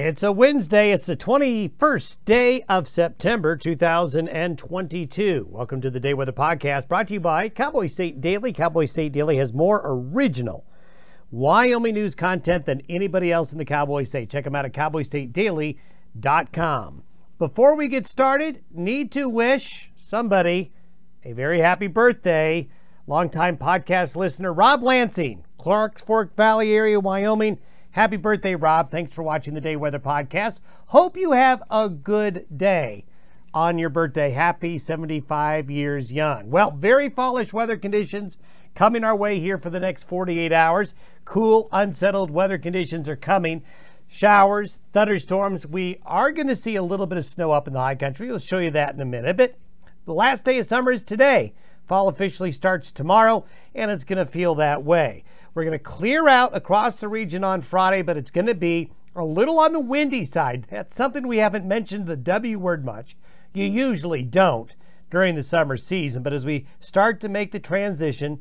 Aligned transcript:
It's 0.00 0.22
a 0.22 0.30
Wednesday. 0.30 0.92
It's 0.92 1.06
the 1.06 1.16
21st 1.16 2.24
day 2.24 2.62
of 2.68 2.86
September 2.86 3.56
2022. 3.56 5.48
Welcome 5.50 5.80
to 5.80 5.90
the 5.90 5.98
Day 5.98 6.14
Weather 6.14 6.30
Podcast 6.30 6.86
brought 6.86 7.08
to 7.08 7.14
you 7.14 7.20
by 7.20 7.48
Cowboy 7.48 7.88
State 7.88 8.20
Daily. 8.20 8.52
Cowboy 8.52 8.84
State 8.84 9.10
Daily 9.10 9.38
has 9.38 9.52
more 9.52 9.82
original 9.84 10.64
Wyoming 11.32 11.94
news 11.94 12.14
content 12.14 12.64
than 12.64 12.82
anybody 12.88 13.32
else 13.32 13.50
in 13.50 13.58
the 13.58 13.64
Cowboy 13.64 14.04
State. 14.04 14.30
Check 14.30 14.44
them 14.44 14.54
out 14.54 14.64
at 14.64 14.72
cowboystatedaily.com. 14.72 17.02
Before 17.40 17.74
we 17.74 17.88
get 17.88 18.06
started, 18.06 18.62
need 18.70 19.10
to 19.10 19.28
wish 19.28 19.90
somebody 19.96 20.72
a 21.24 21.32
very 21.32 21.58
happy 21.58 21.88
birthday. 21.88 22.68
Longtime 23.08 23.56
podcast 23.56 24.14
listener 24.14 24.52
Rob 24.52 24.80
Lansing, 24.80 25.44
Clarks 25.58 26.02
Fork 26.02 26.36
Valley 26.36 26.72
area, 26.72 27.00
Wyoming. 27.00 27.58
Happy 27.98 28.16
birthday, 28.16 28.54
Rob. 28.54 28.92
Thanks 28.92 29.12
for 29.12 29.24
watching 29.24 29.54
the 29.54 29.60
Day 29.60 29.74
Weather 29.74 29.98
Podcast. 29.98 30.60
Hope 30.86 31.16
you 31.16 31.32
have 31.32 31.60
a 31.68 31.88
good 31.88 32.46
day 32.56 33.04
on 33.52 33.76
your 33.76 33.90
birthday. 33.90 34.30
Happy 34.30 34.78
75 34.78 35.68
years 35.68 36.12
young. 36.12 36.48
Well, 36.48 36.70
very 36.70 37.08
fallish 37.08 37.52
weather 37.52 37.76
conditions 37.76 38.38
coming 38.76 39.02
our 39.02 39.16
way 39.16 39.40
here 39.40 39.58
for 39.58 39.70
the 39.70 39.80
next 39.80 40.04
48 40.04 40.52
hours. 40.52 40.94
Cool, 41.24 41.68
unsettled 41.72 42.30
weather 42.30 42.56
conditions 42.56 43.08
are 43.08 43.16
coming. 43.16 43.64
Showers, 44.06 44.78
thunderstorms. 44.92 45.66
We 45.66 45.98
are 46.06 46.30
going 46.30 46.46
to 46.46 46.54
see 46.54 46.76
a 46.76 46.84
little 46.84 47.06
bit 47.06 47.18
of 47.18 47.24
snow 47.24 47.50
up 47.50 47.66
in 47.66 47.72
the 47.74 47.80
high 47.80 47.96
country. 47.96 48.28
We'll 48.28 48.38
show 48.38 48.60
you 48.60 48.70
that 48.70 48.94
in 48.94 49.00
a 49.00 49.06
minute. 49.06 49.36
But 49.36 49.56
the 50.04 50.14
last 50.14 50.44
day 50.44 50.60
of 50.60 50.66
summer 50.66 50.92
is 50.92 51.02
today. 51.02 51.52
Fall 51.88 52.08
officially 52.08 52.52
starts 52.52 52.92
tomorrow, 52.92 53.46
and 53.74 53.90
it's 53.90 54.04
going 54.04 54.18
to 54.18 54.26
feel 54.26 54.54
that 54.56 54.84
way. 54.84 55.24
We're 55.54 55.64
going 55.64 55.72
to 55.72 55.82
clear 55.82 56.28
out 56.28 56.54
across 56.54 57.00
the 57.00 57.08
region 57.08 57.42
on 57.42 57.62
Friday, 57.62 58.02
but 58.02 58.18
it's 58.18 58.30
going 58.30 58.46
to 58.46 58.54
be 58.54 58.90
a 59.16 59.24
little 59.24 59.58
on 59.58 59.72
the 59.72 59.80
windy 59.80 60.24
side. 60.24 60.66
That's 60.70 60.94
something 60.94 61.26
we 61.26 61.38
haven't 61.38 61.66
mentioned 61.66 62.06
the 62.06 62.16
W 62.16 62.58
word 62.58 62.84
much. 62.84 63.16
You 63.54 63.64
usually 63.64 64.22
don't 64.22 64.76
during 65.10 65.34
the 65.34 65.42
summer 65.42 65.78
season, 65.78 66.22
but 66.22 66.34
as 66.34 66.44
we 66.44 66.66
start 66.78 67.20
to 67.22 67.28
make 67.28 67.52
the 67.52 67.58
transition 67.58 68.40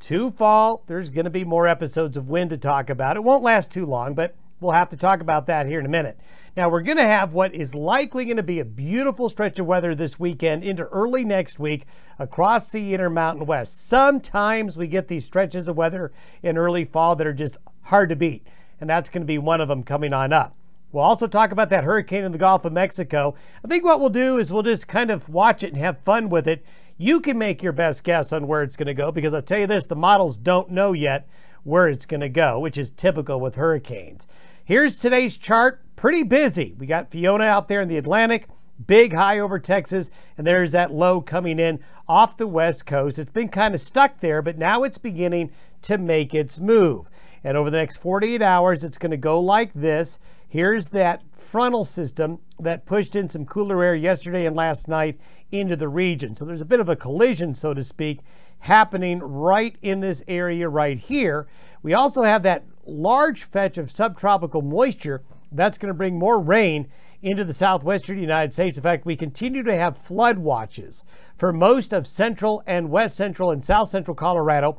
to 0.00 0.30
fall, 0.30 0.82
there's 0.86 1.10
going 1.10 1.26
to 1.26 1.30
be 1.30 1.44
more 1.44 1.68
episodes 1.68 2.16
of 2.16 2.30
wind 2.30 2.50
to 2.50 2.56
talk 2.56 2.88
about. 2.88 3.16
It 3.16 3.24
won't 3.24 3.42
last 3.42 3.70
too 3.70 3.84
long, 3.84 4.14
but 4.14 4.34
we'll 4.60 4.72
have 4.72 4.88
to 4.90 4.96
talk 4.96 5.20
about 5.20 5.46
that 5.46 5.66
here 5.66 5.80
in 5.80 5.86
a 5.86 5.90
minute. 5.90 6.18
Now, 6.56 6.68
we're 6.68 6.82
going 6.82 6.96
to 6.96 7.04
have 7.04 7.32
what 7.32 7.54
is 7.54 7.74
likely 7.74 8.24
going 8.24 8.36
to 8.36 8.42
be 8.42 8.58
a 8.58 8.64
beautiful 8.64 9.28
stretch 9.28 9.58
of 9.58 9.66
weather 9.66 9.94
this 9.94 10.18
weekend 10.18 10.64
into 10.64 10.84
early 10.86 11.24
next 11.24 11.60
week 11.60 11.86
across 12.18 12.70
the 12.70 12.94
Intermountain 12.94 13.46
West. 13.46 13.88
Sometimes 13.88 14.76
we 14.76 14.88
get 14.88 15.08
these 15.08 15.24
stretches 15.24 15.68
of 15.68 15.76
weather 15.76 16.10
in 16.42 16.58
early 16.58 16.84
fall 16.84 17.14
that 17.16 17.26
are 17.26 17.32
just 17.32 17.58
hard 17.82 18.08
to 18.08 18.16
beat, 18.16 18.46
and 18.80 18.90
that's 18.90 19.08
going 19.08 19.22
to 19.22 19.26
be 19.26 19.38
one 19.38 19.60
of 19.60 19.68
them 19.68 19.84
coming 19.84 20.12
on 20.12 20.32
up. 20.32 20.56
We'll 20.90 21.04
also 21.04 21.26
talk 21.26 21.52
about 21.52 21.68
that 21.68 21.84
hurricane 21.84 22.24
in 22.24 22.32
the 22.32 22.38
Gulf 22.38 22.64
of 22.64 22.72
Mexico. 22.72 23.34
I 23.64 23.68
think 23.68 23.84
what 23.84 24.00
we'll 24.00 24.08
do 24.08 24.38
is 24.38 24.50
we'll 24.50 24.62
just 24.62 24.88
kind 24.88 25.10
of 25.10 25.28
watch 25.28 25.62
it 25.62 25.74
and 25.74 25.76
have 25.76 25.98
fun 25.98 26.28
with 26.28 26.48
it. 26.48 26.64
You 26.96 27.20
can 27.20 27.38
make 27.38 27.62
your 27.62 27.72
best 27.72 28.02
guess 28.02 28.32
on 28.32 28.48
where 28.48 28.62
it's 28.62 28.76
going 28.76 28.86
to 28.86 28.94
go 28.94 29.12
because 29.12 29.34
I'll 29.34 29.42
tell 29.42 29.60
you 29.60 29.66
this 29.66 29.86
the 29.86 29.94
models 29.94 30.36
don't 30.36 30.70
know 30.70 30.92
yet 30.92 31.28
where 31.62 31.88
it's 31.88 32.06
going 32.06 32.22
to 32.22 32.28
go, 32.28 32.58
which 32.58 32.78
is 32.78 32.90
typical 32.90 33.38
with 33.38 33.56
hurricanes. 33.56 34.26
Here's 34.68 34.98
today's 34.98 35.38
chart. 35.38 35.80
Pretty 35.96 36.22
busy. 36.22 36.74
We 36.76 36.86
got 36.86 37.10
Fiona 37.10 37.44
out 37.44 37.68
there 37.68 37.80
in 37.80 37.88
the 37.88 37.96
Atlantic, 37.96 38.48
big 38.86 39.14
high 39.14 39.38
over 39.38 39.58
Texas, 39.58 40.10
and 40.36 40.46
there's 40.46 40.72
that 40.72 40.92
low 40.92 41.22
coming 41.22 41.58
in 41.58 41.80
off 42.06 42.36
the 42.36 42.46
west 42.46 42.84
coast. 42.84 43.18
It's 43.18 43.32
been 43.32 43.48
kind 43.48 43.74
of 43.74 43.80
stuck 43.80 44.18
there, 44.18 44.42
but 44.42 44.58
now 44.58 44.82
it's 44.82 44.98
beginning 44.98 45.52
to 45.80 45.96
make 45.96 46.34
its 46.34 46.60
move. 46.60 47.08
And 47.42 47.56
over 47.56 47.70
the 47.70 47.78
next 47.78 47.96
48 47.96 48.42
hours, 48.42 48.84
it's 48.84 48.98
going 48.98 49.10
to 49.10 49.16
go 49.16 49.40
like 49.40 49.72
this. 49.72 50.18
Here's 50.46 50.90
that 50.90 51.22
frontal 51.32 51.86
system 51.86 52.40
that 52.60 52.84
pushed 52.84 53.16
in 53.16 53.30
some 53.30 53.46
cooler 53.46 53.82
air 53.82 53.94
yesterday 53.94 54.44
and 54.44 54.54
last 54.54 54.86
night 54.86 55.18
into 55.50 55.76
the 55.76 55.88
region. 55.88 56.36
So 56.36 56.44
there's 56.44 56.60
a 56.60 56.66
bit 56.66 56.80
of 56.80 56.90
a 56.90 56.96
collision, 56.96 57.54
so 57.54 57.72
to 57.72 57.82
speak, 57.82 58.20
happening 58.58 59.20
right 59.20 59.76
in 59.80 60.00
this 60.00 60.22
area 60.28 60.68
right 60.68 60.98
here. 60.98 61.46
We 61.82 61.94
also 61.94 62.24
have 62.24 62.42
that 62.42 62.64
large 62.88 63.44
fetch 63.44 63.78
of 63.78 63.90
subtropical 63.90 64.62
moisture 64.62 65.22
that's 65.52 65.78
going 65.78 65.88
to 65.88 65.94
bring 65.94 66.18
more 66.18 66.40
rain 66.40 66.88
into 67.22 67.44
the 67.44 67.52
southwestern 67.52 68.18
United 68.18 68.52
States. 68.52 68.78
In 68.78 68.82
fact, 68.82 69.04
we 69.04 69.16
continue 69.16 69.62
to 69.62 69.74
have 69.74 69.98
flood 69.98 70.38
watches 70.38 71.04
for 71.36 71.52
most 71.52 71.92
of 71.92 72.06
central 72.06 72.62
and 72.66 72.90
west 72.90 73.16
central 73.16 73.50
and 73.50 73.62
south 73.62 73.88
central 73.88 74.14
Colorado, 74.14 74.78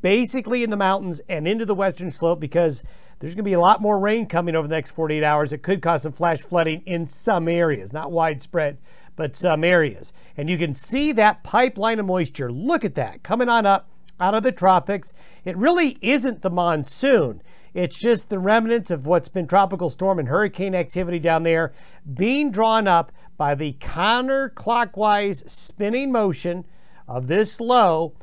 basically 0.00 0.62
in 0.62 0.70
the 0.70 0.76
mountains 0.76 1.20
and 1.28 1.46
into 1.46 1.66
the 1.66 1.74
western 1.74 2.10
slope 2.10 2.40
because 2.40 2.84
there's 3.18 3.34
going 3.34 3.44
to 3.44 3.48
be 3.48 3.52
a 3.52 3.60
lot 3.60 3.80
more 3.80 3.98
rain 3.98 4.26
coming 4.26 4.56
over 4.56 4.66
the 4.66 4.74
next 4.74 4.90
48 4.92 5.22
hours. 5.22 5.52
It 5.52 5.62
could 5.62 5.82
cause 5.82 6.02
some 6.02 6.12
flash 6.12 6.40
flooding 6.40 6.82
in 6.84 7.06
some 7.06 7.48
areas, 7.48 7.92
not 7.92 8.10
widespread, 8.10 8.78
but 9.16 9.36
some 9.36 9.62
areas. 9.62 10.12
And 10.36 10.50
you 10.50 10.58
can 10.58 10.74
see 10.74 11.12
that 11.12 11.44
pipeline 11.44 11.98
of 11.98 12.06
moisture. 12.06 12.50
Look 12.50 12.84
at 12.84 12.96
that 12.96 13.22
coming 13.22 13.48
on 13.48 13.66
up 13.66 13.88
out 14.20 14.34
of 14.34 14.42
the 14.42 14.52
tropics. 14.52 15.12
It 15.44 15.56
really 15.56 15.98
isn't 16.00 16.42
the 16.42 16.50
monsoon. 16.50 17.42
It's 17.72 17.98
just 17.98 18.28
the 18.28 18.38
remnants 18.38 18.90
of 18.90 19.06
what's 19.06 19.28
been 19.28 19.46
tropical 19.46 19.90
storm 19.90 20.18
and 20.18 20.28
hurricane 20.28 20.74
activity 20.74 21.18
down 21.18 21.42
there 21.42 21.72
being 22.12 22.50
drawn 22.50 22.86
up 22.86 23.10
by 23.36 23.54
the 23.54 23.72
counterclockwise 23.74 25.48
spinning 25.50 26.12
motion 26.12 26.64
of 27.08 27.26
this 27.26 27.60
low. 27.60 28.14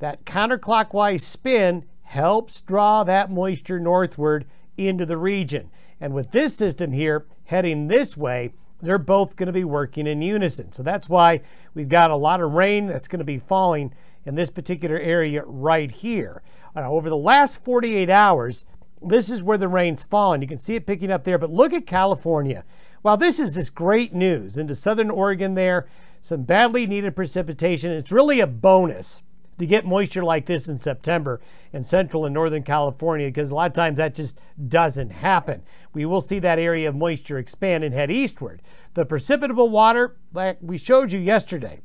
That 0.00 0.24
counterclockwise 0.24 1.20
spin 1.20 1.84
helps 2.02 2.60
draw 2.60 3.04
that 3.04 3.30
moisture 3.30 3.78
northward 3.78 4.44
into 4.76 5.06
the 5.06 5.16
region. 5.16 5.70
And 6.00 6.12
with 6.12 6.32
this 6.32 6.56
system 6.56 6.92
here 6.92 7.26
heading 7.44 7.86
this 7.86 8.16
way, 8.16 8.52
they're 8.82 8.98
both 8.98 9.36
going 9.36 9.46
to 9.46 9.52
be 9.52 9.64
working 9.64 10.06
in 10.06 10.20
unison. 10.20 10.72
So 10.72 10.82
that's 10.82 11.08
why 11.08 11.40
we've 11.74 11.88
got 11.88 12.10
a 12.10 12.16
lot 12.16 12.40
of 12.40 12.52
rain 12.52 12.86
that's 12.86 13.08
going 13.08 13.20
to 13.20 13.24
be 13.24 13.38
falling 13.38 13.94
in 14.26 14.34
this 14.34 14.50
particular 14.50 14.98
area 14.98 15.42
right 15.46 15.90
here. 15.90 16.42
Now, 16.74 16.92
over 16.92 17.08
the 17.08 17.16
last 17.16 17.62
48 17.64 18.10
hours, 18.10 18.66
this 19.00 19.30
is 19.30 19.42
where 19.42 19.56
the 19.56 19.68
rain's 19.68 20.04
fallen. 20.04 20.42
You 20.42 20.48
can 20.48 20.58
see 20.58 20.74
it 20.74 20.86
picking 20.86 21.10
up 21.10 21.24
there, 21.24 21.38
but 21.38 21.50
look 21.50 21.72
at 21.72 21.86
California. 21.86 22.64
While 23.02 23.16
this 23.16 23.38
is 23.38 23.54
this 23.54 23.70
great 23.70 24.12
news 24.12 24.58
into 24.58 24.74
southern 24.74 25.10
Oregon 25.10 25.54
there, 25.54 25.86
some 26.20 26.42
badly 26.42 26.86
needed 26.86 27.14
precipitation. 27.14 27.92
It's 27.92 28.10
really 28.10 28.40
a 28.40 28.46
bonus 28.46 29.22
to 29.58 29.66
get 29.66 29.86
moisture 29.86 30.24
like 30.24 30.46
this 30.46 30.68
in 30.68 30.78
September 30.78 31.40
in 31.72 31.82
central 31.82 32.24
and 32.24 32.34
northern 32.34 32.62
California 32.62 33.28
because 33.28 33.50
a 33.50 33.54
lot 33.54 33.70
of 33.70 33.74
times 33.74 33.98
that 33.98 34.14
just 34.14 34.38
doesn't 34.68 35.10
happen. 35.10 35.62
We 35.94 36.04
will 36.04 36.20
see 36.20 36.38
that 36.40 36.58
area 36.58 36.88
of 36.88 36.96
moisture 36.96 37.38
expand 37.38 37.84
and 37.84 37.94
head 37.94 38.10
eastward. 38.10 38.60
The 38.94 39.06
precipitable 39.06 39.70
water, 39.70 40.16
like 40.32 40.58
we 40.60 40.76
showed 40.76 41.12
you 41.12 41.20
yesterday, 41.20 41.80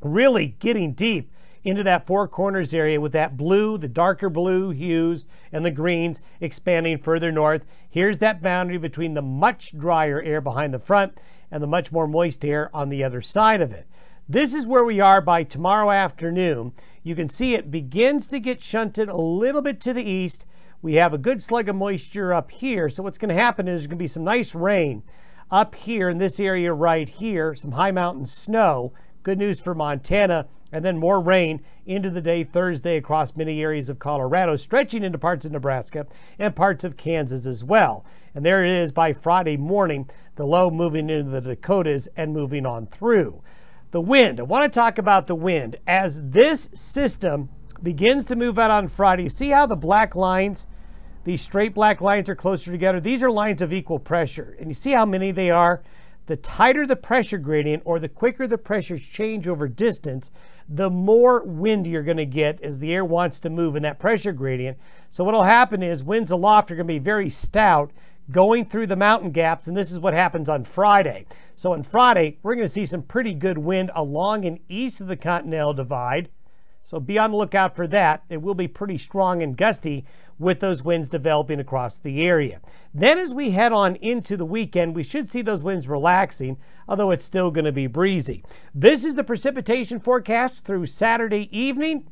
really 0.00 0.56
getting 0.58 0.92
deep 0.92 1.32
into 1.64 1.82
that 1.82 2.06
four 2.06 2.26
corners 2.26 2.72
area 2.72 3.00
with 3.00 3.12
that 3.12 3.36
blue, 3.36 3.76
the 3.76 3.88
darker 3.88 4.30
blue 4.30 4.70
hues, 4.70 5.26
and 5.52 5.64
the 5.64 5.70
greens 5.70 6.22
expanding 6.40 6.98
further 6.98 7.30
north. 7.30 7.64
Here's 7.88 8.18
that 8.18 8.42
boundary 8.42 8.78
between 8.78 9.14
the 9.14 9.22
much 9.22 9.76
drier 9.76 10.22
air 10.22 10.40
behind 10.40 10.72
the 10.72 10.78
front 10.78 11.18
and 11.50 11.62
the 11.62 11.66
much 11.66 11.92
more 11.92 12.06
moist 12.06 12.44
air 12.44 12.70
on 12.74 12.88
the 12.88 13.04
other 13.04 13.20
side 13.20 13.60
of 13.60 13.72
it. 13.72 13.86
This 14.28 14.54
is 14.54 14.66
where 14.66 14.84
we 14.84 15.00
are 15.00 15.20
by 15.20 15.42
tomorrow 15.42 15.90
afternoon. 15.90 16.72
You 17.02 17.16
can 17.16 17.28
see 17.28 17.54
it 17.54 17.70
begins 17.70 18.28
to 18.28 18.38
get 18.38 18.62
shunted 18.62 19.08
a 19.08 19.16
little 19.16 19.60
bit 19.60 19.80
to 19.80 19.92
the 19.92 20.04
east. 20.04 20.46
We 20.82 20.94
have 20.94 21.12
a 21.12 21.18
good 21.18 21.42
slug 21.42 21.68
of 21.68 21.76
moisture 21.76 22.32
up 22.32 22.50
here. 22.50 22.88
So 22.88 23.02
what's 23.02 23.18
going 23.18 23.34
to 23.34 23.42
happen 23.42 23.66
is 23.66 23.80
there's 23.80 23.86
going 23.88 23.98
to 23.98 24.02
be 24.02 24.06
some 24.06 24.24
nice 24.24 24.54
rain 24.54 25.02
up 25.50 25.74
here 25.74 26.08
in 26.08 26.18
this 26.18 26.38
area 26.38 26.72
right 26.72 27.08
here, 27.08 27.54
some 27.54 27.72
high 27.72 27.90
mountain 27.90 28.24
snow. 28.24 28.92
Good 29.24 29.38
news 29.38 29.60
for 29.60 29.74
Montana 29.74 30.46
and 30.72 30.84
then 30.84 30.98
more 30.98 31.20
rain 31.20 31.62
into 31.86 32.10
the 32.10 32.20
day 32.20 32.44
Thursday 32.44 32.96
across 32.96 33.36
many 33.36 33.60
areas 33.60 33.90
of 33.90 33.98
Colorado, 33.98 34.56
stretching 34.56 35.02
into 35.02 35.18
parts 35.18 35.44
of 35.44 35.52
Nebraska 35.52 36.06
and 36.38 36.54
parts 36.54 36.84
of 36.84 36.96
Kansas 36.96 37.46
as 37.46 37.64
well. 37.64 38.04
And 38.34 38.44
there 38.44 38.64
it 38.64 38.70
is 38.70 38.92
by 38.92 39.12
Friday 39.12 39.56
morning, 39.56 40.08
the 40.36 40.46
low 40.46 40.70
moving 40.70 41.10
into 41.10 41.30
the 41.30 41.40
Dakotas 41.40 42.08
and 42.16 42.32
moving 42.32 42.64
on 42.64 42.86
through. 42.86 43.42
The 43.90 44.00
wind, 44.00 44.38
I 44.38 44.44
want 44.44 44.72
to 44.72 44.78
talk 44.78 44.98
about 44.98 45.26
the 45.26 45.34
wind. 45.34 45.76
As 45.86 46.30
this 46.30 46.70
system 46.72 47.48
begins 47.82 48.24
to 48.26 48.36
move 48.36 48.58
out 48.58 48.70
on 48.70 48.86
Friday, 48.86 49.28
see 49.28 49.50
how 49.50 49.66
the 49.66 49.74
black 49.74 50.14
lines, 50.14 50.68
these 51.24 51.40
straight 51.40 51.74
black 51.74 52.00
lines 52.00 52.28
are 52.28 52.36
closer 52.36 52.70
together? 52.70 53.00
These 53.00 53.24
are 53.24 53.30
lines 53.30 53.62
of 53.62 53.72
equal 53.72 53.98
pressure. 53.98 54.56
And 54.60 54.68
you 54.68 54.74
see 54.74 54.92
how 54.92 55.04
many 55.04 55.32
they 55.32 55.50
are? 55.50 55.82
The 56.30 56.36
tighter 56.36 56.86
the 56.86 56.94
pressure 56.94 57.38
gradient 57.38 57.82
or 57.84 57.98
the 57.98 58.08
quicker 58.08 58.46
the 58.46 58.56
pressures 58.56 59.04
change 59.04 59.48
over 59.48 59.66
distance, 59.66 60.30
the 60.68 60.88
more 60.88 61.42
wind 61.42 61.88
you're 61.88 62.04
going 62.04 62.18
to 62.18 62.24
get 62.24 62.60
as 62.60 62.78
the 62.78 62.94
air 62.94 63.04
wants 63.04 63.40
to 63.40 63.50
move 63.50 63.74
in 63.74 63.82
that 63.82 63.98
pressure 63.98 64.30
gradient. 64.30 64.78
So 65.08 65.24
what'll 65.24 65.42
happen 65.42 65.82
is 65.82 66.04
winds 66.04 66.30
aloft 66.30 66.70
are 66.70 66.76
going 66.76 66.86
to 66.86 66.94
be 66.94 67.00
very 67.00 67.30
stout 67.30 67.90
going 68.30 68.64
through 68.64 68.86
the 68.86 68.94
mountain 68.94 69.32
gaps, 69.32 69.66
and 69.66 69.76
this 69.76 69.90
is 69.90 69.98
what 69.98 70.14
happens 70.14 70.48
on 70.48 70.62
Friday. 70.62 71.26
So 71.56 71.72
on 71.72 71.82
Friday, 71.82 72.38
we're 72.44 72.54
going 72.54 72.64
to 72.64 72.72
see 72.72 72.86
some 72.86 73.02
pretty 73.02 73.34
good 73.34 73.58
wind 73.58 73.90
along 73.96 74.44
and 74.44 74.60
east 74.68 75.00
of 75.00 75.08
the 75.08 75.16
Continental 75.16 75.74
Divide. 75.74 76.28
So 76.84 77.00
be 77.00 77.18
on 77.18 77.32
the 77.32 77.38
lookout 77.38 77.74
for 77.74 77.88
that. 77.88 78.22
It 78.28 78.40
will 78.40 78.54
be 78.54 78.68
pretty 78.68 78.98
strong 78.98 79.42
and 79.42 79.56
gusty 79.56 80.04
with 80.40 80.58
those 80.60 80.82
winds 80.82 81.10
developing 81.10 81.60
across 81.60 81.98
the 81.98 82.22
area. 82.22 82.60
Then, 82.94 83.18
as 83.18 83.34
we 83.34 83.50
head 83.50 83.72
on 83.72 83.94
into 83.96 84.38
the 84.38 84.46
weekend, 84.46 84.96
we 84.96 85.02
should 85.02 85.28
see 85.28 85.42
those 85.42 85.62
winds 85.62 85.86
relaxing, 85.86 86.56
although 86.88 87.10
it's 87.10 87.26
still 87.26 87.50
going 87.50 87.66
to 87.66 87.72
be 87.72 87.86
breezy. 87.86 88.42
This 88.74 89.04
is 89.04 89.14
the 89.14 89.22
precipitation 89.22 90.00
forecast 90.00 90.64
through 90.64 90.86
Saturday 90.86 91.48
evening. 91.56 92.08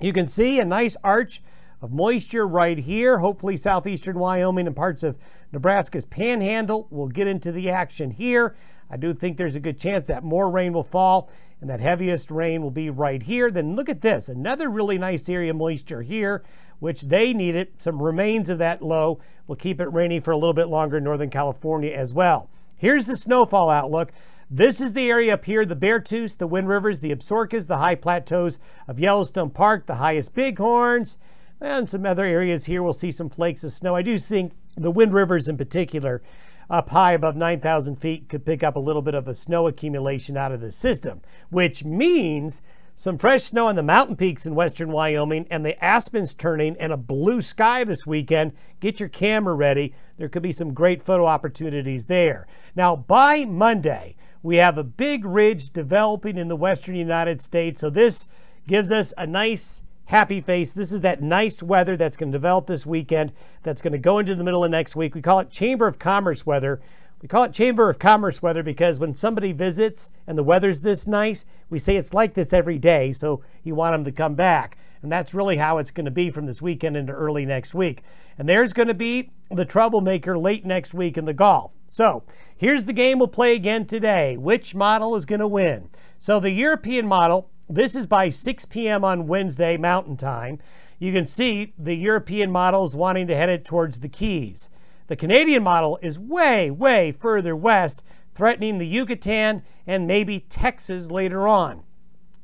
You 0.00 0.12
can 0.12 0.28
see 0.28 0.60
a 0.60 0.64
nice 0.64 0.96
arch 1.02 1.42
of 1.82 1.92
moisture 1.92 2.46
right 2.46 2.78
here. 2.78 3.18
Hopefully, 3.18 3.56
southeastern 3.56 4.20
Wyoming 4.20 4.68
and 4.68 4.76
parts 4.76 5.02
of 5.02 5.18
Nebraska's 5.50 6.04
panhandle 6.04 6.86
will 6.90 7.08
get 7.08 7.26
into 7.26 7.50
the 7.50 7.70
action 7.70 8.12
here. 8.12 8.54
I 8.88 8.96
do 8.96 9.12
think 9.12 9.36
there's 9.36 9.56
a 9.56 9.60
good 9.60 9.78
chance 9.78 10.06
that 10.06 10.22
more 10.22 10.48
rain 10.48 10.72
will 10.72 10.84
fall 10.84 11.28
and 11.60 11.68
that 11.68 11.80
heaviest 11.80 12.30
rain 12.30 12.62
will 12.62 12.70
be 12.70 12.90
right 12.90 13.22
here. 13.22 13.50
Then 13.50 13.74
look 13.74 13.88
at 13.88 14.00
this 14.00 14.28
another 14.28 14.68
really 14.68 14.98
nice 14.98 15.28
area 15.28 15.50
of 15.50 15.56
moisture 15.56 16.02
here, 16.02 16.44
which 16.80 17.02
they 17.02 17.32
needed. 17.32 17.68
Some 17.78 18.02
remains 18.02 18.50
of 18.50 18.58
that 18.58 18.82
low 18.82 19.20
will 19.46 19.56
keep 19.56 19.80
it 19.80 19.92
rainy 19.92 20.20
for 20.20 20.30
a 20.30 20.36
little 20.36 20.54
bit 20.54 20.68
longer 20.68 20.98
in 20.98 21.04
Northern 21.04 21.30
California 21.30 21.92
as 21.92 22.14
well. 22.14 22.50
Here's 22.76 23.06
the 23.06 23.16
snowfall 23.16 23.70
outlook. 23.70 24.12
This 24.50 24.80
is 24.80 24.94
the 24.94 25.10
area 25.10 25.34
up 25.34 25.44
here 25.44 25.66
the 25.66 25.76
Beartooth, 25.76 26.38
the 26.38 26.46
Wind 26.46 26.68
Rivers, 26.68 27.00
the 27.00 27.14
Absarokas, 27.14 27.66
the 27.66 27.78
high 27.78 27.96
plateaus 27.96 28.58
of 28.86 28.98
Yellowstone 28.98 29.50
Park, 29.50 29.86
the 29.86 29.96
highest 29.96 30.34
bighorns, 30.34 31.18
and 31.60 31.90
some 31.90 32.06
other 32.06 32.24
areas 32.24 32.66
here 32.66 32.82
we'll 32.82 32.92
see 32.92 33.10
some 33.10 33.28
flakes 33.28 33.64
of 33.64 33.72
snow. 33.72 33.94
I 33.94 34.02
do 34.02 34.16
think 34.16 34.52
the 34.76 34.90
Wind 34.90 35.12
Rivers 35.12 35.48
in 35.48 35.58
particular, 35.58 36.22
up 36.70 36.90
high 36.90 37.12
above 37.12 37.36
9,000 37.36 37.96
feet, 37.96 38.28
could 38.28 38.46
pick 38.46 38.62
up 38.62 38.76
a 38.76 38.80
little 38.80 39.02
bit 39.02 39.14
of 39.14 39.28
a 39.28 39.34
snow 39.34 39.66
accumulation 39.66 40.36
out 40.36 40.52
of 40.52 40.60
the 40.60 40.70
system, 40.70 41.20
which 41.50 41.84
means 41.84 42.62
some 42.98 43.16
fresh 43.16 43.44
snow 43.44 43.68
on 43.68 43.76
the 43.76 43.82
mountain 43.84 44.16
peaks 44.16 44.44
in 44.44 44.56
western 44.56 44.90
Wyoming 44.90 45.46
and 45.52 45.64
the 45.64 45.82
aspens 45.82 46.34
turning 46.34 46.76
and 46.78 46.92
a 46.92 46.96
blue 46.96 47.40
sky 47.40 47.84
this 47.84 48.04
weekend. 48.08 48.50
Get 48.80 48.98
your 48.98 49.08
camera 49.08 49.54
ready. 49.54 49.94
There 50.16 50.28
could 50.28 50.42
be 50.42 50.50
some 50.50 50.74
great 50.74 51.00
photo 51.00 51.24
opportunities 51.24 52.06
there. 52.06 52.48
Now, 52.74 52.96
by 52.96 53.44
Monday, 53.44 54.16
we 54.42 54.56
have 54.56 54.76
a 54.76 54.82
big 54.82 55.24
ridge 55.24 55.70
developing 55.70 56.36
in 56.36 56.48
the 56.48 56.56
western 56.56 56.96
United 56.96 57.40
States. 57.40 57.80
So, 57.80 57.88
this 57.88 58.26
gives 58.66 58.90
us 58.90 59.14
a 59.16 59.28
nice 59.28 59.84
happy 60.06 60.40
face. 60.40 60.72
This 60.72 60.92
is 60.92 61.02
that 61.02 61.22
nice 61.22 61.62
weather 61.62 61.96
that's 61.96 62.16
going 62.16 62.32
to 62.32 62.36
develop 62.36 62.66
this 62.66 62.84
weekend, 62.84 63.30
that's 63.62 63.80
going 63.80 63.92
to 63.92 63.98
go 63.98 64.18
into 64.18 64.34
the 64.34 64.42
middle 64.42 64.64
of 64.64 64.72
next 64.72 64.96
week. 64.96 65.14
We 65.14 65.22
call 65.22 65.38
it 65.38 65.50
Chamber 65.50 65.86
of 65.86 66.00
Commerce 66.00 66.44
weather. 66.44 66.80
We 67.20 67.28
call 67.28 67.44
it 67.44 67.52
Chamber 67.52 67.90
of 67.90 67.98
Commerce 67.98 68.42
weather 68.42 68.62
because 68.62 69.00
when 69.00 69.14
somebody 69.14 69.52
visits 69.52 70.12
and 70.26 70.38
the 70.38 70.42
weather's 70.42 70.82
this 70.82 71.06
nice, 71.06 71.44
we 71.68 71.78
say 71.78 71.96
it's 71.96 72.14
like 72.14 72.34
this 72.34 72.52
every 72.52 72.78
day, 72.78 73.12
so 73.12 73.42
you 73.64 73.74
want 73.74 73.94
them 73.94 74.04
to 74.04 74.12
come 74.12 74.34
back. 74.34 74.78
And 75.02 75.10
that's 75.10 75.34
really 75.34 75.56
how 75.56 75.78
it's 75.78 75.90
going 75.90 76.04
to 76.04 76.10
be 76.10 76.30
from 76.30 76.46
this 76.46 76.62
weekend 76.62 76.96
into 76.96 77.12
early 77.12 77.44
next 77.44 77.74
week. 77.74 78.02
And 78.36 78.48
there's 78.48 78.72
going 78.72 78.88
to 78.88 78.94
be 78.94 79.30
the 79.50 79.64
troublemaker 79.64 80.38
late 80.38 80.64
next 80.64 80.94
week 80.94 81.16
in 81.16 81.24
the 81.24 81.32
Gulf. 81.32 81.74
So 81.88 82.24
here's 82.56 82.84
the 82.84 82.92
game 82.92 83.18
we'll 83.18 83.28
play 83.28 83.54
again 83.54 83.86
today. 83.86 84.36
Which 84.36 84.74
model 84.74 85.14
is 85.16 85.24
going 85.24 85.40
to 85.40 85.48
win? 85.48 85.88
So 86.18 86.40
the 86.40 86.50
European 86.50 87.06
model 87.06 87.50
this 87.70 87.94
is 87.94 88.06
by 88.06 88.30
6 88.30 88.64
p.m. 88.66 89.04
on 89.04 89.26
Wednesday, 89.26 89.76
Mountain 89.76 90.16
Time. 90.16 90.58
You 90.98 91.12
can 91.12 91.26
see 91.26 91.74
the 91.78 91.94
European 91.94 92.50
model 92.50 92.82
is 92.84 92.96
wanting 92.96 93.26
to 93.26 93.36
head 93.36 93.50
it 93.50 93.64
towards 93.64 94.00
the 94.00 94.08
Keys. 94.08 94.70
The 95.08 95.16
Canadian 95.16 95.62
model 95.62 95.98
is 96.00 96.18
way, 96.18 96.70
way 96.70 97.12
further 97.12 97.56
west, 97.56 98.02
threatening 98.34 98.78
the 98.78 98.86
Yucatan 98.86 99.62
and 99.86 100.06
maybe 100.06 100.40
Texas 100.40 101.10
later 101.10 101.48
on. 101.48 101.82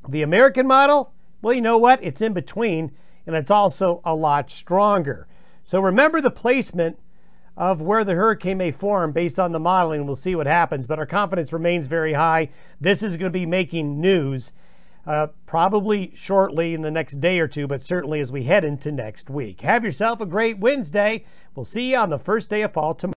The 0.09 0.23
American 0.23 0.67
model, 0.67 1.13
well, 1.41 1.55
you 1.55 1.61
know 1.61 1.79
what? 1.79 2.03
It's 2.03 2.23
in 2.23 2.33
between, 2.33 2.93
and 3.27 3.37
it's 3.37 3.51
also 3.51 4.01
a 4.05 4.15
lot 4.15 4.51
stronger. 4.51 5.29
So 5.63 5.79
remember 5.81 6.21
the 6.21 6.31
placement 6.31 6.99
of 7.57 7.81
where 7.81 8.03
the 8.03 8.15
hurricane 8.15 8.59
may 8.59 8.71
form 8.71 9.13
based 9.13 9.39
on 9.39 9.53
the 9.53 9.61
modeling. 9.61 10.07
We'll 10.07 10.17
see 10.17 10.35
what 10.35 10.47
happens, 10.47 10.87
but 10.87 10.99
our 10.99 11.07
confidence 11.07 11.53
remains 11.53 11.87
very 11.87 12.15
high. 12.15 12.51
This 12.81 13.03
is 13.03 13.17
going 13.17 13.31
to 13.31 13.39
be 13.39 13.47
making 13.47 14.01
news 14.01 14.53
uh, 15.07 15.29
probably 15.47 16.13
shortly 16.15 16.75
in 16.75 16.83
the 16.83 16.91
next 16.91 17.17
day 17.17 17.39
or 17.39 17.49
two, 17.49 17.67
but 17.67 17.83
certainly 17.83 18.21
as 18.21 18.33
we 18.33 18.45
head 18.45 18.65
into 18.65 18.91
next 18.91 19.31
week. 19.31 19.61
Have 19.61 19.85
yourself 19.85 20.21
a 20.21 20.27
great 20.27 20.59
Wednesday. 20.59 21.25
We'll 21.55 21.65
see 21.65 21.93
you 21.93 21.99
on 21.99 22.11
the 22.11 22.19
first 22.19 22.51
day 22.51 22.63
of 22.63 22.73
fall 22.73 22.95
tomorrow. 22.95 23.13